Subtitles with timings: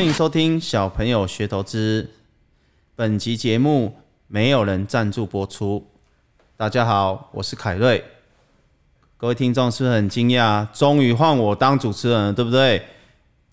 [0.00, 2.08] 欢迎收听小朋友学投资。
[2.96, 3.94] 本集节目
[4.28, 5.86] 没有人赞助播出。
[6.56, 8.02] 大家好，我是凯瑞。
[9.18, 10.66] 各位听众是不是很惊讶？
[10.72, 12.82] 终于换我当主持人了，对不对？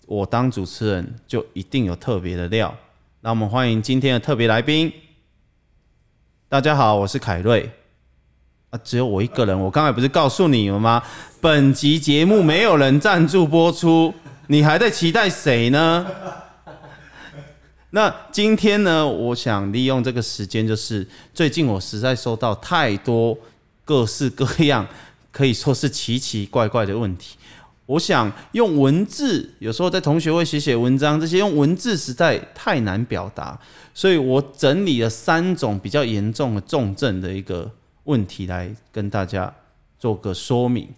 [0.06, 2.74] 我当主持人就一定有特别的料。
[3.20, 4.90] 那我们欢迎今天的特别来宾。
[6.48, 7.70] 大家好，我是凯瑞。
[8.70, 9.60] 啊，只有我一个人。
[9.60, 11.02] 我刚才不是告诉你们吗？
[11.42, 14.14] 本集节目没有人赞助播出，
[14.50, 16.06] 你还在期待谁呢？
[17.90, 23.36] 那今天呢，我想利用这个时间，就是最近我实在收到太多
[23.84, 24.86] 各式各样，
[25.30, 27.36] 可以说是奇奇怪怪的问题。
[27.84, 33.58] 我想用文字，有时候在同学会写写文章，这些用文字实在太难表达，
[33.92, 37.70] 所以我整理了三种比较严重的重症的一个
[38.04, 39.54] 问题来跟大家
[39.98, 40.88] 做个说明。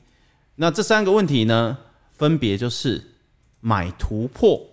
[0.54, 1.76] 那这三个问题呢，
[2.16, 3.02] 分别就是
[3.60, 4.66] 买突破。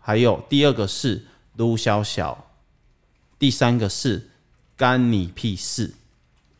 [0.00, 1.24] 还有第二个是
[1.56, 2.50] 卢小小，
[3.38, 4.30] 第三个是
[4.76, 5.94] 干你屁事。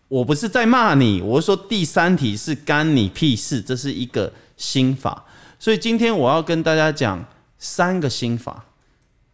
[0.08, 5.24] 我不是在骂你，我是说第三题是干你屁事，这是一个心法。
[5.58, 7.24] 所以今天我要跟大家讲
[7.58, 8.66] 三个心法。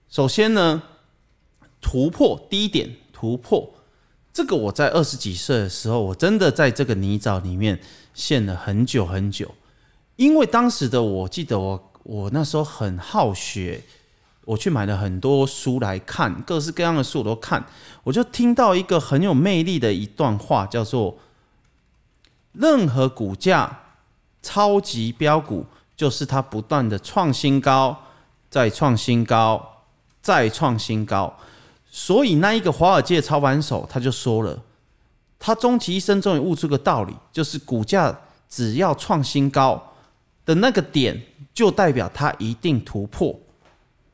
[0.08, 0.82] 首先呢，
[1.80, 3.74] 突破第一点，突破
[4.32, 7.80] 这个我在二十几岁的时候，我真的在这个泥沼里面
[8.14, 9.54] 陷了很久很久，
[10.16, 13.82] 因为当时的我记得我我那时候很好学。
[14.44, 17.64] 我去买了很多书来看，各式各样的书我都看，
[18.02, 21.16] 我就听到一个很有魅力的一段话，叫做
[22.52, 23.84] “任何股价
[24.42, 27.96] 超级标股，就是它不断的创新高，
[28.50, 29.84] 再创新高，
[30.20, 31.38] 再创新高”。
[31.88, 34.60] 所以那一个华尔街操盘手他就说了，
[35.38, 39.91] 他终其一生终于悟出个道理，就是股价只要创新高
[40.44, 41.20] 的那个点，
[41.54, 43.38] 就代表它一定突破。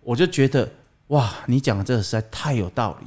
[0.02, 0.68] 我就觉得
[1.08, 3.06] 哇，你讲的这个实在太有道理。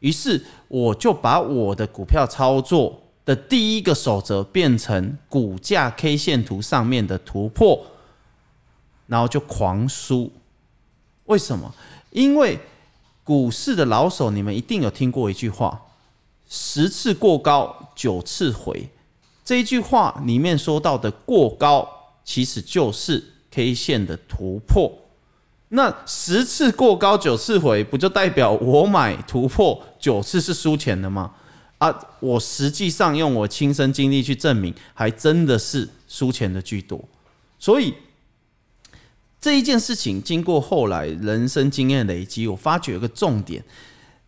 [0.00, 7.86] 于是我就把我的股票操作的第一个守则变成股价 K 线图上面的突破，
[9.06, 10.32] 然后就狂输。
[11.26, 11.72] 为什么？
[12.10, 12.58] 因为
[13.22, 15.80] 股市的老手，你们一定有听过一句话：
[16.48, 18.90] 十次过高，九次回。
[19.44, 24.92] 这一句话里面说到的过高，其实就是 K 线的突破。
[25.68, 31.32] 那十次过高九次回，不就代表我买突破九次是输钱的吗？
[31.78, 37.02] 啊，我实际上用我亲身经历去证明，还真的是输钱的居多。
[37.58, 37.94] 所以
[39.40, 43.64] 这一件事情经过后来人生经验累积，我发觉有个重点，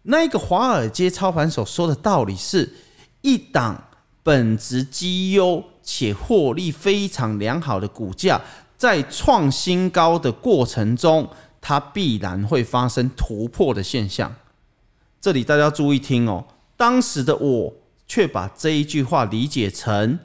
[0.02, 2.72] 那一个华尔街操盘手说的道理是：
[3.20, 3.88] 一档
[4.22, 8.40] 本质绩优且获利非常良好的股价。
[8.76, 11.28] 在创新高的过程中，
[11.60, 14.34] 它必然会发生突破的现象。
[15.20, 16.44] 这里大家注意听哦。
[16.76, 17.72] 当时的我
[18.08, 20.18] 却把这一句话理解成：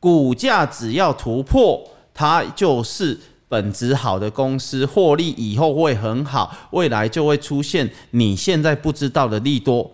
[0.00, 3.18] 股价只要突破，它就是
[3.48, 9.92] 本质好的公司，获利以后会很好，未来就会出现你现在不知道的利多。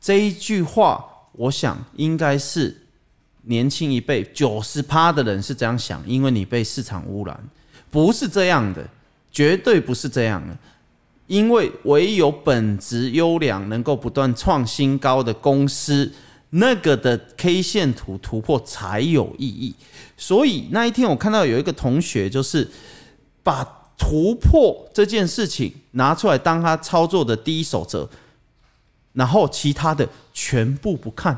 [0.00, 2.85] 这一句话，我想应该是。
[3.46, 7.38] 年轻一辈九十趴的人是这样想，因为你被市场污染，
[7.90, 8.86] 不是这样的，
[9.32, 10.56] 绝对不是这样的。
[11.26, 16.12] 因为唯有本质优良、能够不断创新高的公司，
[16.50, 19.74] 那个的 K 线图突破才有意义。
[20.16, 22.68] 所以那一天我看到有一个同学，就是
[23.42, 23.64] 把
[23.98, 28.08] 突破这件事情拿出来当他操作的第一守则，
[29.12, 31.36] 然后其他的全部不看。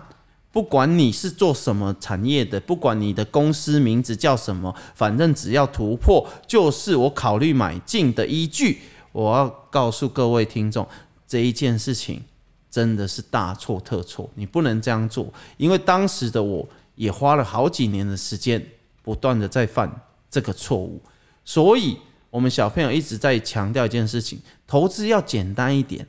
[0.50, 8.80] 不管你是做什么产业的，不管你的公司名字叫什么，反正只要突破，就是我考虑买进的依据。
[9.12, 10.86] 我要告诉各位听众，
[11.26, 12.22] 这一件事情
[12.70, 15.32] 真的是大错特错，你不能这样做。
[15.56, 18.64] 因为当时的我也花了好几年的时间，
[19.02, 21.00] 不断的在犯这个错误。
[21.44, 21.98] 所以，
[22.30, 26.06] 我们小朋友一直在强调一件事情：投资要简单一点。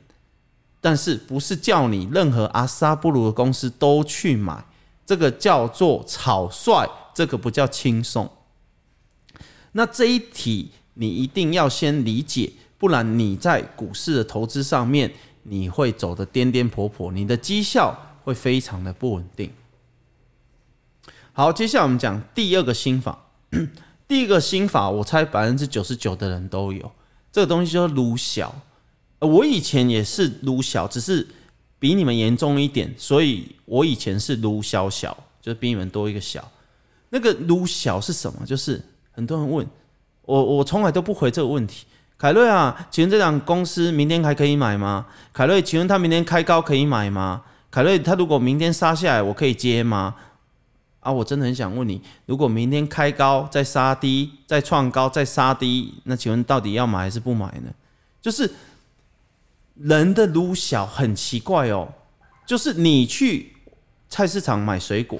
[0.80, 4.64] 但是不是叫你任何阿萨布鲁的公司都去买，
[5.04, 8.30] 这个叫做草率，这个不叫轻松。
[9.72, 15.12] 那这一题你一定要先理解，不然你在股市的投资上面
[15.42, 19.52] 你会走得颠颠簸簸，你的绩效会非常的不稳定。
[21.32, 23.26] 好，接下来我们讲第二个心法。
[24.08, 26.90] 第一个心法，我猜百分之九十九的人都有，
[27.30, 28.54] 这个东西叫做卢小。
[29.20, 31.26] 我以前也是卢小，只是
[31.78, 36.50] 比你们严重一点，所以我以前是卢小小，就是比你们多一个小。
[37.10, 38.46] 那个卢小是什么？
[38.46, 38.80] 就是
[39.12, 39.66] 很多人问
[40.22, 41.86] 我，我从来都不回这个问题。
[42.16, 45.06] 凯瑞啊，请问这档公司明天还可以买吗？
[45.32, 47.42] 凯瑞，请问他明天开高可以买吗？
[47.70, 50.14] 凯瑞，他如果明天杀下来，我可以接吗？
[51.00, 57.70] 啊，我真的很想问你，如果明天开高再杀低，再创高再杀低，那请问到底要买还是不买呢？
[58.20, 58.48] 就是
[59.82, 61.88] 人的路小很奇怪哦，
[62.46, 63.52] 就是你去
[64.08, 65.18] 菜市场买水果，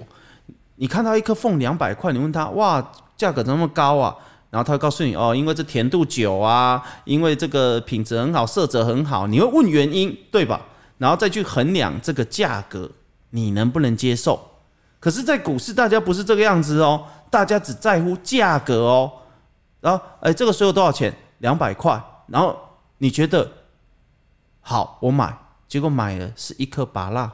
[0.77, 4.15] 你看到一颗凤两百块，你问他哇，价格怎么那么高啊？
[4.51, 10.61] 然后他会告诉你哦，因为这甜度久啊，因为这个品质很好，色泽很好，你会问原因对吧？
[10.99, 12.91] 然后再去衡量这个价格，
[13.31, 14.39] 你能不能接受？
[14.99, 19.11] 可是，在股市，大家不是这个样子哦，大家只在乎价格哦。
[19.81, 21.11] 然后，哎，这个水果多少钱？
[21.39, 21.99] 两百块。
[22.27, 22.55] 然后
[22.99, 23.51] 你觉得
[24.61, 25.37] 好，我买。
[25.69, 27.33] 结果买了是一颗芭拉，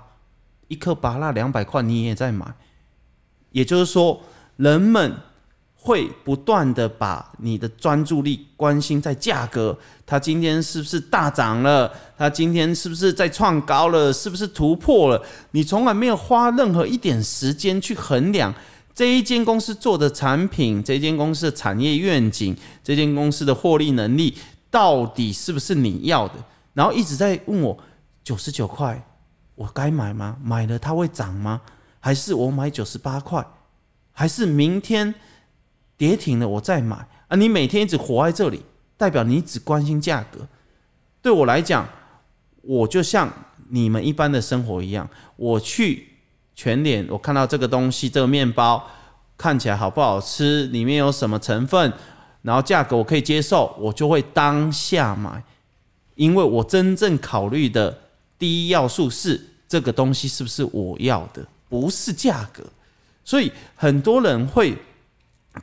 [0.68, 2.46] 一颗芭拉两百块，你也在买。
[3.52, 4.20] 也就是说，
[4.56, 5.16] 人们。
[5.78, 11.88] 会不断的把你的专注力关心在价格，它今天是不是大涨了？
[12.18, 14.12] 它今天是不是在创高了？
[14.12, 15.22] 是不是突破了？
[15.52, 18.52] 你从来没有花任何一点时间去衡量
[18.92, 24.36] 这一间公司做的产品，这间公司的产业愿景，这间公司的获利能力
[24.68, 26.34] 到底是不是你要的？
[26.76, 27.78] 然后一直在问我
[28.22, 29.02] 九十九块，
[29.54, 30.36] 我该买吗？
[30.42, 31.62] 买了它会涨吗？
[32.00, 33.42] 还是我买九十八块？
[34.12, 35.14] 还是明天？
[35.96, 37.36] 跌停了，我再买啊！
[37.36, 38.62] 你每天一直活在这里，
[38.98, 40.46] 代表你只关心价格。
[41.22, 41.88] 对我来讲，
[42.60, 43.32] 我就像
[43.70, 46.08] 你们一般的生活一样，我去
[46.54, 48.86] 全脸，我看到这个东西，这个面包
[49.38, 51.90] 看起来好不好吃，里面有什么成分，
[52.42, 55.42] 然后价格我可以接受，我就会当下买，
[56.16, 57.96] 因为我真正考虑的
[58.38, 62.64] 第一要素是这个东西是不是我要的，不是价格。
[63.24, 64.76] 所以很多人会。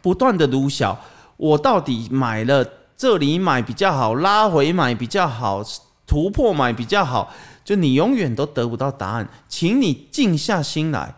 [0.01, 0.99] 不断的撸小，
[1.37, 2.67] 我到底买了
[2.97, 5.63] 这里买比较好，拉回买比较好，
[6.07, 7.31] 突破买比较好，
[7.63, 9.29] 就你永远都得不到答案。
[9.47, 11.13] 请你静下心来，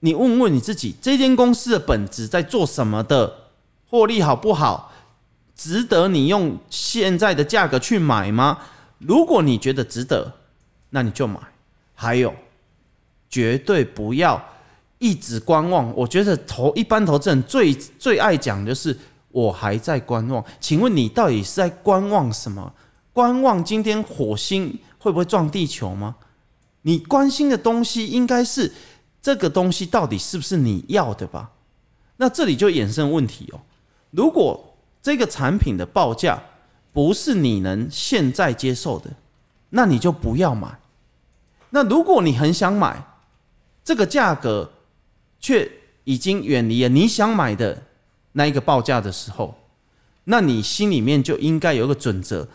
[0.00, 3.32] 你问问你自己，这间公司的本质在做什么的，
[3.88, 4.92] 获利好不好，
[5.62, 8.60] 值得你用现在的价格去买吗？
[8.96, 10.32] 如果你觉得值得，
[10.88, 11.38] 那你就买。
[11.94, 12.34] 还有，
[13.28, 14.42] 绝对不要。
[14.96, 18.96] 一直观望，我觉得投一般投资人最最爱讲就是
[19.28, 20.42] 我还在观望。
[20.58, 22.72] 请问你到底是在观望什么？
[23.12, 26.16] 观望今天火星会不会撞地球吗？
[26.80, 28.72] 你关心的东西应该是
[29.20, 31.50] 这个东西到底是不是你要的吧？
[32.16, 33.60] 那这里就衍生问题哦。
[34.10, 34.69] 如果
[35.02, 36.42] 这个产品的报价
[36.92, 39.10] 不是你能现在接受的，
[39.70, 40.78] 那你就不要买。
[41.70, 43.04] 那如果你很想买，
[43.84, 44.72] 这个价格。
[45.42, 45.66] 却
[46.04, 47.82] 已经远离了你想买的
[48.32, 49.54] 那一个报价的时候，
[50.24, 52.46] 那你心里面就应该有个准则：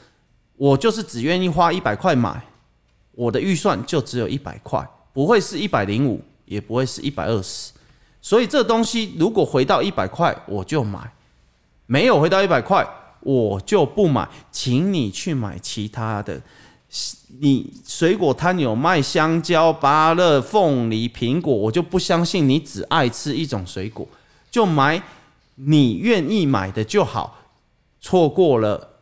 [0.55, 2.45] 我就是只愿意花一百块买，
[3.13, 7.73] 我的预算就只有一百块，不会是一百零五，也不会是一百二十。
[8.21, 10.99] 所以这东西如果回到一百块，我就买；
[11.85, 12.87] 没有回到一百块，
[13.21, 14.27] 我就不买。
[14.51, 16.41] 请你去买其他的。
[17.39, 24.07] 你水果摊有卖香蕉、芭乐、凤梨、苹果，我就不相信你只爱吃一种水果，
[24.49, 25.01] 就买
[25.55, 27.37] 你愿意买的就好。
[27.99, 29.01] 错过了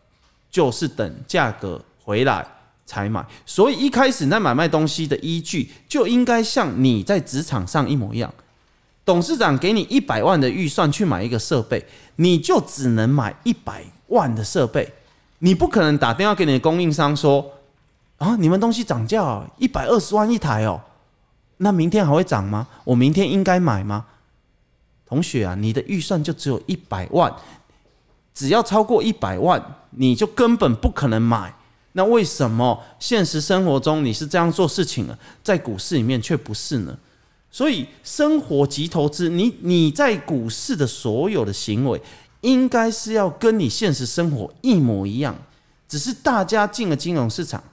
[0.50, 2.48] 就是等价格回来
[2.86, 3.24] 才买。
[3.46, 8.34] 所以一开始在买卖东西的依据就应该像你在职场上一模一样。
[9.05, 11.86] 董事长给你一百万的预算去买一个设备，
[12.17, 14.93] 你就只能买一百万的设备，
[15.39, 17.51] 你不可能打电话给你的供应商说。
[18.17, 18.38] 啊！
[18.38, 20.79] 你们东西涨价一百二十万一台哦，
[21.57, 22.67] 那明天还会涨吗？
[22.86, 24.05] 我明天应该买吗？
[25.05, 27.33] 同学啊，你的预算就只有一百万，
[28.33, 31.53] 只要超过一百万，你就根本不可能买。
[31.93, 35.19] 那为什么现实生活中你是这样做事情了？
[35.43, 36.98] 在股市里面却不是呢？
[37.53, 42.01] 所以生活及投资，你你在股市的所有的行为，
[42.41, 45.33] 应该是要跟你现实生活一模一样，
[45.88, 47.63] 只是大家进了金融市场。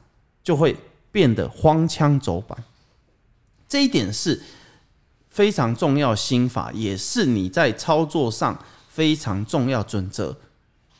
[0.42, 0.74] 就会
[1.12, 2.64] 变得荒腔走板，
[3.68, 4.40] 这一点是
[5.28, 8.58] 非常重要心法，也是你在操作上
[8.88, 10.34] 非常重要准则。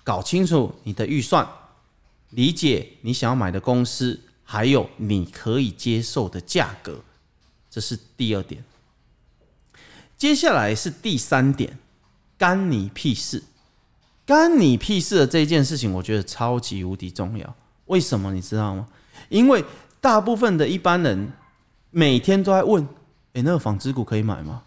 [0.04, 1.49] 搞清楚你的预算，
[2.28, 7.00] 理解你想要买的公司，还有你可以接受的价格，
[7.71, 8.65] 这是第二点。
[10.19, 11.79] 接下来是第三点，
[12.37, 13.45] 干你屁事！
[14.27, 17.55] 干你屁事的这件事情，我觉得超级无敌重要。
[17.87, 18.87] 为什么你知道吗？
[19.29, 19.65] 因为
[20.00, 21.33] 大部分的一般人
[21.91, 22.87] 每天都在问
[23.35, 24.62] ：“诶，那个纺织股可以买吗？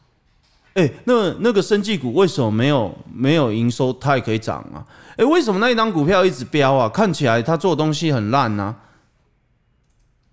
[0.74, 4.84] 哎，那那个生技股为什么没有没有营收，它也可以涨啊？
[5.16, 6.90] 哎，为什么那一张股票一直飙啊？
[6.90, 8.76] 看起来它做的东西很烂啊。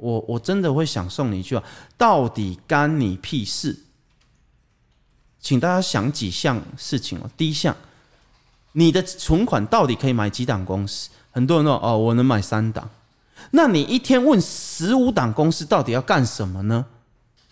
[0.01, 1.63] 我我真的会想送你一句话：
[1.97, 3.79] 到底干你屁事？
[5.41, 7.31] 请大家想几项事情哦。
[7.37, 7.77] 第一项，
[8.73, 11.11] 你的存款到底可以买几档公司？
[11.31, 12.91] 很多人说哦，我能买三档。
[13.53, 16.85] 那你一天问十五档公司到底要干什么呢？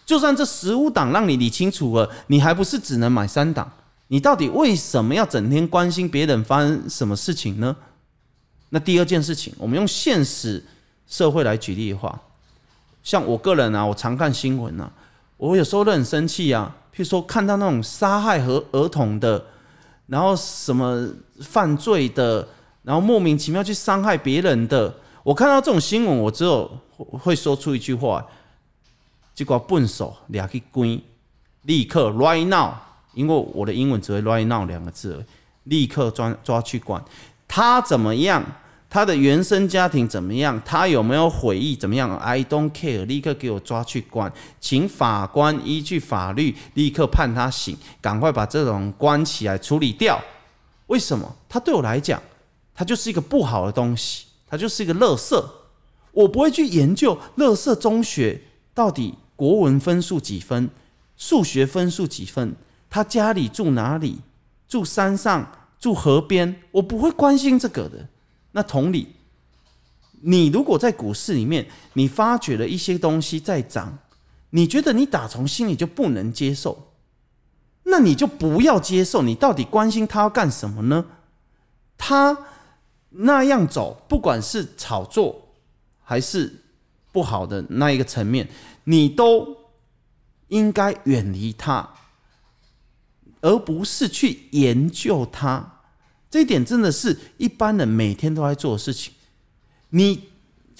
[0.04, 3.70] 就算这十五档让你理清楚了，你还不是只能买三档？
[4.08, 7.76] 你到底为什么要整天关心别人发生什么事情呢？
[8.70, 10.64] 那第二件事情，我们用现实
[11.06, 12.20] 社会来举例的话，
[13.08, 14.92] 像我个人啊，我常看新闻啊，
[15.38, 16.76] 我有时候都很生气啊。
[16.92, 19.42] 譬如说看到那种杀害和儿童的，
[20.08, 21.08] 然后什么
[21.40, 22.46] 犯罪的，
[22.82, 24.94] 然后莫名其妙去伤害别人的。
[25.22, 28.22] 我看到这种新闻，我只有会说出一句话：
[29.34, 31.00] 这个笨手俩去关，
[31.62, 32.74] 立刻 right now，
[33.14, 35.24] 因为我的英文只会 right now 两个字，
[35.64, 37.02] 立刻抓抓去管。
[37.46, 38.44] 他怎么样？
[38.90, 40.60] 他的原生家庭怎么样？
[40.64, 41.76] 他有没有悔意？
[41.76, 50.18] 怎么样？I don't care，立刻给我抓去关，请法官依据法律立刻判他刑，赶快把这种关起来处理掉。
[50.86, 51.36] 为什么？
[51.48, 52.22] 他对我来讲，
[52.74, 54.24] 他就是一个不好的东西。
[54.50, 55.44] 他就是一个垃圾，
[56.10, 58.40] 我不会去研究垃圾中学
[58.72, 60.70] 到底国文分数几分，
[61.18, 62.56] 数学分数几分，
[62.88, 64.20] 他家里住哪里，
[64.66, 68.08] 住山上，住河边，我不会关心这个的。
[68.52, 69.14] 那同理，
[70.20, 73.98] 你如果在股市里面，你发觉了一些东西在涨，
[74.50, 76.92] 你觉得你打从心里就不能接受，
[77.84, 79.22] 那你就不要接受。
[79.22, 81.04] 你到底关心他要干什么呢？
[81.96, 82.38] 他。
[83.10, 85.48] 那样走，不管是炒作
[86.04, 86.62] 还是
[87.10, 88.46] 不好的那一个层面，
[88.84, 89.56] 你都
[90.48, 91.88] 应该远离它，
[93.40, 95.77] 而不是去研究它。
[96.30, 99.12] 这一点真的是一般人每天都在做的事情。
[99.90, 100.28] 你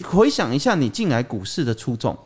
[0.05, 2.17] 回想一下，你进来股市的初衷。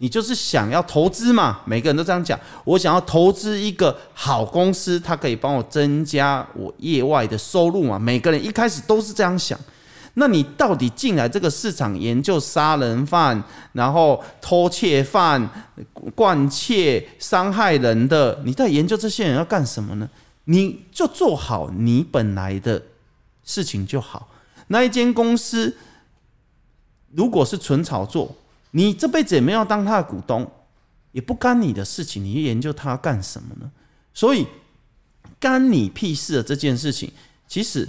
[0.00, 1.60] 你就是想要投资嘛？
[1.64, 2.38] 每个人都这样讲。
[2.64, 7.98] 我想要投资一个好公司，它可以帮我增加我业外的收入嘛？
[7.98, 9.58] 每个人一开始都是这样想。
[10.14, 15.48] 那你到底进来这个市场研究杀人犯，然后偷窃犯、
[16.14, 20.08] 惯窃、伤害人的，你在研究这些人要干什么呢？
[20.50, 22.82] 你就做好你本来的
[23.44, 24.30] 事情就好。
[24.68, 25.76] 那一间公司
[27.12, 28.34] 如果是纯炒作，
[28.70, 30.50] 你这辈子也没有当他的股东，
[31.12, 33.70] 也不干你的事情，你去研究他干什么呢？
[34.14, 34.46] 所以
[35.38, 37.12] 干你屁事的这件事情，
[37.46, 37.86] 其实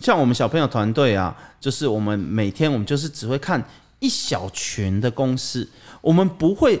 [0.00, 3.62] 像我们小朋友团队啊，就是我们每天我们就是只会看
[3.98, 5.68] 一小群的公司，
[6.00, 6.80] 我们不会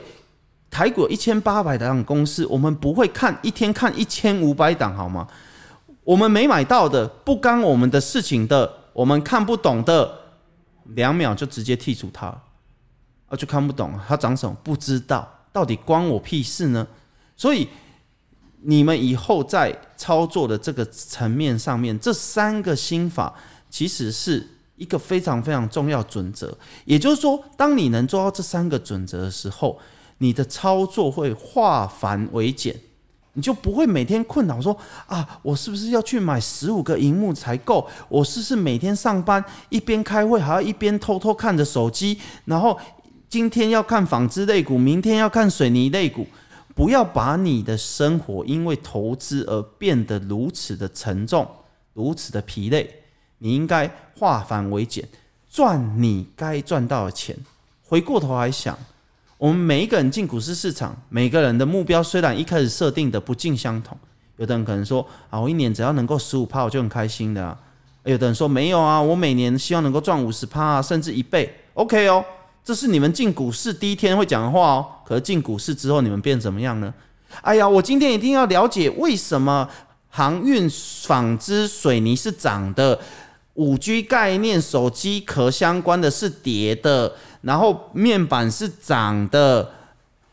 [0.70, 5.26] 台股一千八百档公司，我们不会看一天看一千五百档，好吗？
[6.04, 10.10] 我们没买到的，不干我们的事情的，我们看不懂的，
[10.84, 12.26] 两秒就直接剔除它。
[13.28, 16.86] 啊，就看不懂它长什么，不知道到底关我屁事呢？
[17.36, 17.68] 所以
[18.62, 23.34] 你们以后在操作的这个层面上面，这三个心法
[23.68, 24.46] 其实是
[24.76, 26.56] 一个非常非常重要准则。
[26.84, 29.78] 也就是说，当你能做到这三个准则的时候，
[30.20, 32.74] 你的操作会化繁为简，
[33.34, 34.74] 你就不会每天困扰说
[35.06, 37.86] 啊，我是不是要去买十五个荧幕才够？
[38.08, 42.78] 我是不是每天上班一边开会还要一边偷偷看着手机，然后。
[43.30, 46.26] 今天要看纺织类股，明天要看水泥类股，
[46.74, 51.48] 不要把你的生活因为投资而变得如此的沉重，
[51.94, 52.92] 如此的疲累。
[53.38, 55.08] 你应该化繁为简，
[55.48, 57.36] 赚你该赚到的钱。
[57.86, 58.76] 回过头来想，
[59.40, 63.96] 我们每一个人进股市市场，每个人的目标虽然一开始设定的不尽相同，
[64.36, 67.58] 有的人可能说啊，我一年只要能够十五趴，我就很开心的啊。
[68.04, 71.50] 有的人说没有啊，我每年希望能够赚五十趴，甚至一倍。
[71.72, 72.22] OK 哦。
[72.62, 76.92] 这是你们进股市第一天会讲的话哦，可是进股市之后你们变怎么样呢？
[77.40, 79.66] 哎呀，我今天一定要了解为什么
[80.10, 80.68] 航运、
[81.06, 83.00] 纺织、水泥是涨的，
[83.54, 89.72] 五 G 概念、手机壳相关的是跌的，然后面板是涨的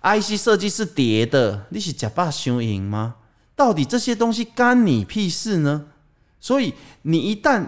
[0.01, 3.15] ，IC 设计是跌的，你是假把雄赢吗？
[3.55, 5.87] 到底这些东西干你屁事呢？
[6.39, 6.73] 所以
[7.03, 7.65] 你一旦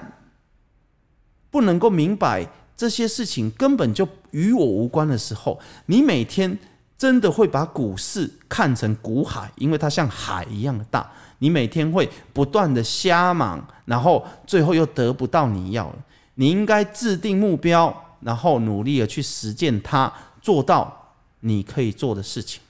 [1.50, 2.50] 不能够明白。
[2.78, 6.58] 这些事情根本就与我无关的时候，你每天
[6.98, 11.12] 真的会把股市看成股海，因为它像海一样的大。
[11.40, 15.98] 你每天会不断的瞎忙，然后最后又得不到你要的。
[16.36, 20.12] 你应该制定目标，然后努力的去实践它，
[20.42, 22.62] 做到你可以做的事情。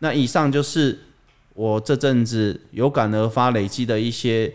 [0.00, 0.98] 那以上就是
[1.54, 4.52] 我这阵子有感而发累积的一些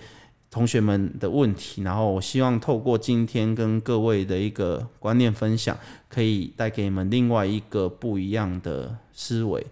[0.52, 5.78] 同学们的问题，然后我希望透过今天跟各位的一个观念分享，
[6.10, 9.66] 可以带给你们另外一个不一样的思维。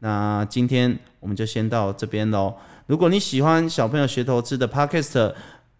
[0.00, 2.54] 那今天我们就先到这边喽。
[2.86, 5.34] 如果你喜欢小朋友学投资的 Podcast，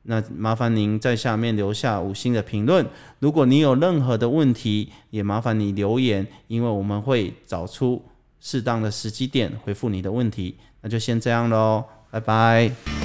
[0.05, 2.87] 那麻烦您在下面留下五星的评论。
[3.19, 8.03] 如果你有任何的问题，也麻烦你留言，因为我们会找出
[8.41, 10.57] 适当的时机点回复你的问题。
[10.83, 13.04] 那就先这样喽，拜拜。